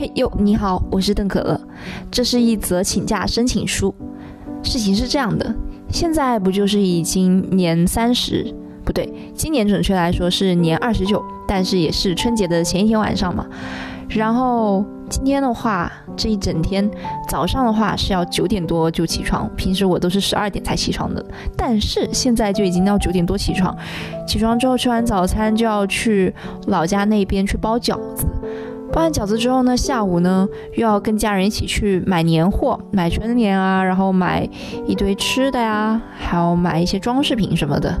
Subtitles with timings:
[0.00, 1.60] 嘿呦，你好，我是邓可乐，
[2.10, 3.94] 这是一则请假申请书。
[4.62, 5.54] 事情是这样的，
[5.90, 8.50] 现在不就是已经年三十，
[8.82, 13.44] 不对，今年准确来说是年二十九，但是也是春节的前一天晚上嘛。
[14.08, 16.90] 然后今天的话，这一整天
[17.28, 21.22] 早上的话是要九点多就起床，平时我都是十二点才起床的，
[21.54, 23.76] 但是现在就已经要九点多起床。
[24.26, 26.34] 起床之后吃完早餐就要去
[26.68, 28.24] 老家那边去包饺子。
[28.92, 34.48] 包完饺子之后呢，下午呢又要跟家人一起去买年货，买春联啊，然后买
[34.84, 37.96] 一堆吃的呀，还要买一些装饰品什么的，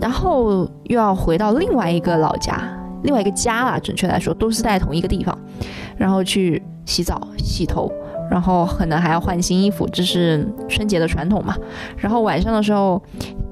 [0.00, 2.60] 然后又要回到另外一个老家，
[3.04, 5.38] 另外一个家啦，准确来说都是在同一个地方，
[5.96, 7.90] 然后去洗澡、洗头，
[8.28, 11.54] 然后可能还要换新衣服，这是春节的传统嘛。
[11.96, 13.00] 然后晚上的时候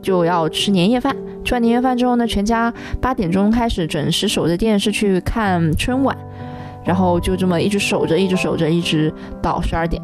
[0.02, 1.14] 就要吃年夜饭。
[1.44, 2.72] 吃完年夜饭之后呢，全家
[3.02, 6.16] 八点钟开始准时守着电视去看春晚，
[6.84, 10.02] 然后就这么一直守着，一直守着，一直到十二点。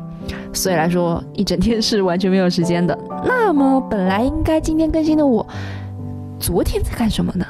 [0.53, 2.97] 所以来说，一整天是完全没有时间的。
[3.25, 5.47] 那么本来应该今天更新的我，
[6.39, 7.45] 昨天在干什么呢？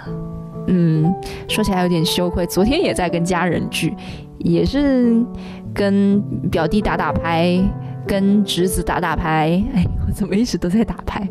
[0.66, 1.14] 嗯，
[1.48, 3.94] 说起来有点羞愧，昨天也在跟家人聚，
[4.38, 5.24] 也是
[5.72, 7.58] 跟表弟打打牌，
[8.06, 9.62] 跟侄子打打牌。
[9.74, 11.28] 哎，我怎么一直都在打牌？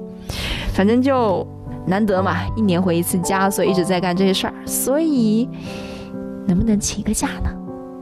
[0.73, 1.45] 反正就。
[1.85, 4.53] 难得嘛，一年回一次家，所以一直在干这些事儿。
[4.63, 5.49] 所以，
[6.45, 7.49] 能不能请个假呢？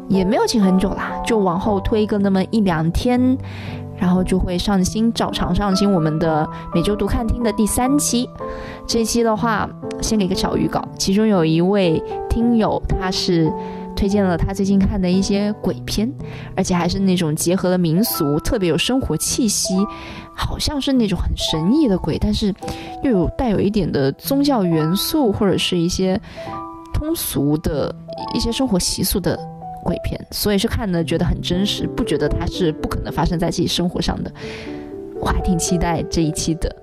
[0.08, 3.38] 也没有请很久啦，就往后推个那么一两天，
[3.98, 8.30] 然后就会上新，照常上新我们的每周读看厅的第三期。
[8.86, 9.70] 这期的话，
[10.02, 13.52] 先给个小预告，其中有一位听友，他是。
[13.98, 16.08] 推荐了他最近看的一些鬼片，
[16.56, 19.74] 而且还是那种结合了民俗，特别有生活气息，
[20.36, 22.54] 好像是那种很神异的鬼，但是
[23.04, 26.22] 又有带有一点的宗教元素或者是一些
[26.94, 27.92] 通俗的
[28.36, 29.36] 一些生活习俗的
[29.84, 34.32] 鬼片，所以是看的觉得很真实，不觉得它是不可能发生在自己生活上的。
[35.20, 36.74] 我还挺期待这一期的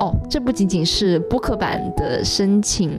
[0.00, 0.14] 哦。
[0.30, 2.98] 这不仅仅是播客版的申请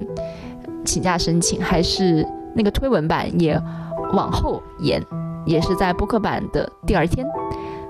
[0.84, 2.26] 请假申请，还是。
[2.58, 3.62] 那个推文版也
[4.14, 5.04] 往后延，
[5.46, 7.28] 也是在播客版的第二天，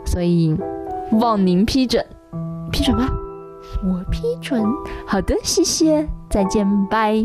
[0.03, 0.57] 所以
[1.19, 2.03] 望您批准，
[2.71, 3.07] 批准吧，
[3.83, 4.65] 我批准。
[5.05, 7.23] 好的，谢谢，再见，拜。